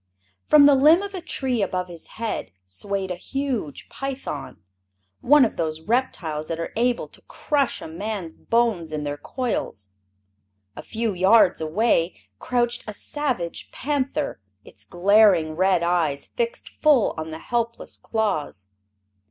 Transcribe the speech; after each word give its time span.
From 0.47 0.65
the 0.65 0.73
limb 0.73 1.03
of 1.03 1.13
a 1.13 1.21
tree 1.21 1.61
above 1.61 1.87
his 1.87 2.07
head 2.17 2.49
swayed 2.65 3.11
a 3.11 3.15
huge 3.15 3.87
python, 3.87 4.63
one 5.19 5.45
of 5.45 5.57
those 5.57 5.81
reptiles 5.81 6.47
that 6.47 6.59
are 6.59 6.73
able 6.75 7.07
to 7.09 7.21
crush 7.27 7.83
a 7.83 7.87
man's 7.87 8.35
bones 8.35 8.91
in 8.91 9.03
their 9.03 9.15
coils. 9.17 9.89
A 10.75 10.81
few 10.81 11.13
yards 11.13 11.61
away 11.61 12.15
crouched 12.39 12.83
a 12.87 12.95
savage 12.95 13.71
panther, 13.71 14.39
its 14.65 14.85
glaring 14.85 15.55
red 15.55 15.83
eyes 15.83 16.25
fixed 16.35 16.67
full 16.69 17.13
on 17.15 17.29
the 17.29 17.37
helpless 17.37 17.95
Claus. 17.95 18.71